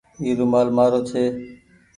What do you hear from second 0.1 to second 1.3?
اي رومآل مآرو ڇي۔